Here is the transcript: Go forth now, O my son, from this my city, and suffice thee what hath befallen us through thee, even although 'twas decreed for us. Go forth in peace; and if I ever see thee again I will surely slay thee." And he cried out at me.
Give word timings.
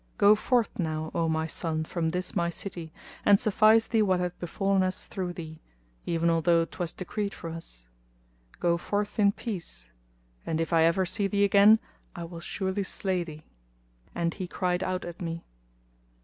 Go 0.17 0.33
forth 0.33 0.79
now, 0.79 1.11
O 1.13 1.29
my 1.29 1.45
son, 1.45 1.85
from 1.85 2.09
this 2.09 2.35
my 2.35 2.49
city, 2.49 2.91
and 3.23 3.39
suffice 3.39 3.85
thee 3.85 4.01
what 4.01 4.19
hath 4.19 4.35
befallen 4.39 4.81
us 4.81 5.05
through 5.05 5.33
thee, 5.33 5.61
even 6.07 6.27
although 6.27 6.65
'twas 6.65 6.91
decreed 6.91 7.35
for 7.35 7.51
us. 7.51 7.85
Go 8.59 8.77
forth 8.77 9.19
in 9.19 9.31
peace; 9.31 9.91
and 10.43 10.59
if 10.59 10.73
I 10.73 10.85
ever 10.85 11.05
see 11.05 11.27
thee 11.27 11.43
again 11.43 11.77
I 12.15 12.23
will 12.23 12.39
surely 12.39 12.81
slay 12.81 13.23
thee." 13.23 13.43
And 14.15 14.33
he 14.33 14.47
cried 14.47 14.83
out 14.83 15.05
at 15.05 15.21
me. 15.21 15.45